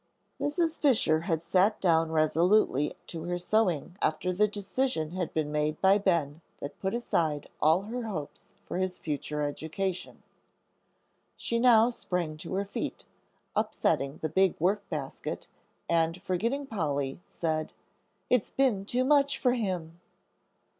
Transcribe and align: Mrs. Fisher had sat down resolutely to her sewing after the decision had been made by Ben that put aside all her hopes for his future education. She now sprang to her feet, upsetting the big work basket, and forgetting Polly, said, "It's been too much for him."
Mrs. 0.41 0.79
Fisher 0.79 1.19
had 1.21 1.43
sat 1.43 1.79
down 1.79 2.11
resolutely 2.11 2.95
to 3.05 3.25
her 3.25 3.37
sewing 3.37 3.95
after 4.01 4.33
the 4.33 4.47
decision 4.47 5.11
had 5.11 5.31
been 5.31 5.51
made 5.51 5.79
by 5.79 5.99
Ben 5.99 6.41
that 6.59 6.79
put 6.79 6.95
aside 6.95 7.45
all 7.61 7.83
her 7.83 8.01
hopes 8.07 8.55
for 8.65 8.79
his 8.79 8.97
future 8.97 9.43
education. 9.43 10.23
She 11.37 11.59
now 11.59 11.89
sprang 11.89 12.35
to 12.37 12.55
her 12.55 12.65
feet, 12.65 13.05
upsetting 13.55 14.17
the 14.23 14.29
big 14.29 14.59
work 14.59 14.89
basket, 14.89 15.49
and 15.87 16.19
forgetting 16.23 16.65
Polly, 16.65 17.19
said, 17.27 17.71
"It's 18.27 18.49
been 18.49 18.85
too 18.85 19.05
much 19.05 19.37
for 19.37 19.53
him." 19.53 19.99